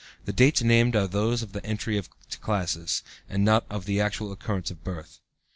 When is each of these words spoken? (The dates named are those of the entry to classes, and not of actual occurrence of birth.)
(The 0.25 0.33
dates 0.33 0.63
named 0.63 0.95
are 0.95 1.05
those 1.07 1.43
of 1.43 1.51
the 1.53 1.63
entry 1.63 2.01
to 2.01 2.39
classes, 2.39 3.03
and 3.29 3.45
not 3.45 3.67
of 3.69 3.87
actual 3.87 4.31
occurrence 4.31 4.71
of 4.71 4.83
birth.) 4.83 5.19